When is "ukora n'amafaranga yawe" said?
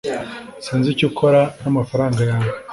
1.11-2.49